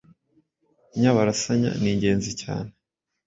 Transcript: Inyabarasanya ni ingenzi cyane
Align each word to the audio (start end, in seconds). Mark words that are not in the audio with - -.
Inyabarasanya 0.95 1.71
ni 1.81 1.89
ingenzi 1.93 2.31
cyane 2.41 2.69